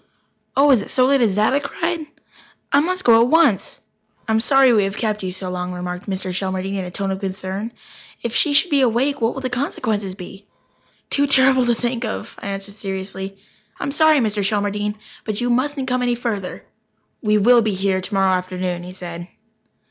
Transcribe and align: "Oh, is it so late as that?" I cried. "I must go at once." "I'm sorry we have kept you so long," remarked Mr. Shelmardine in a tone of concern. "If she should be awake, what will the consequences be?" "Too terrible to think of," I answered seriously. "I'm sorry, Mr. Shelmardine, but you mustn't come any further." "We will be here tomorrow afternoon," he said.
"Oh, 0.57 0.71
is 0.71 0.81
it 0.81 0.89
so 0.89 1.05
late 1.05 1.21
as 1.21 1.35
that?" 1.35 1.53
I 1.53 1.59
cried. 1.59 2.07
"I 2.71 2.79
must 2.79 3.03
go 3.03 3.21
at 3.21 3.27
once." 3.27 3.81
"I'm 4.27 4.39
sorry 4.39 4.73
we 4.73 4.85
have 4.85 4.97
kept 4.97 5.21
you 5.21 5.31
so 5.31 5.51
long," 5.51 5.71
remarked 5.73 6.09
Mr. 6.09 6.33
Shelmardine 6.33 6.73
in 6.79 6.85
a 6.85 6.89
tone 6.89 7.11
of 7.11 7.19
concern. 7.19 7.71
"If 8.23 8.33
she 8.33 8.51
should 8.51 8.71
be 8.71 8.81
awake, 8.81 9.21
what 9.21 9.35
will 9.35 9.41
the 9.41 9.49
consequences 9.51 10.15
be?" 10.15 10.47
"Too 11.11 11.27
terrible 11.27 11.65
to 11.67 11.75
think 11.75 12.03
of," 12.03 12.35
I 12.39 12.47
answered 12.47 12.73
seriously. 12.73 13.37
"I'm 13.79 13.91
sorry, 13.91 14.17
Mr. 14.17 14.43
Shelmardine, 14.43 14.95
but 15.23 15.39
you 15.39 15.51
mustn't 15.51 15.87
come 15.87 16.01
any 16.01 16.15
further." 16.15 16.65
"We 17.21 17.37
will 17.37 17.61
be 17.61 17.75
here 17.75 18.01
tomorrow 18.01 18.31
afternoon," 18.33 18.81
he 18.81 18.93
said. 18.93 19.27